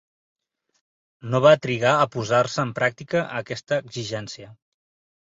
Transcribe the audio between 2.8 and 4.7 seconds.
pràctica aquesta exigència.